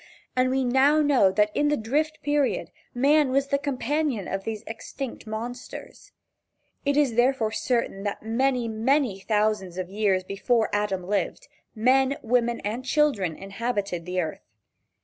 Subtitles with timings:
[0.35, 4.63] And we now know that in the Drift Period man was the companion of these
[4.65, 6.11] extinct monsters.
[6.83, 12.61] It is therefore certain that many, many thousands of years before Adam lived, men, women
[12.61, 14.47] and children inhabited the earth.